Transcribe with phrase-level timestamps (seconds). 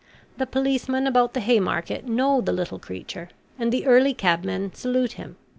[0.39, 5.35] The policemen about the Haymarket know the little creature, and the early cabmen salute him.